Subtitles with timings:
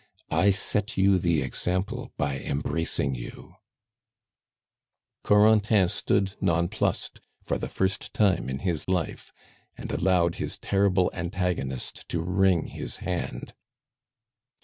[0.31, 3.57] "I set you the example by embracing you"
[5.23, 9.31] Corentin stood nonplussed for the first time in his life,
[9.77, 13.53] and allowed his terrible antagonist to wring his hand.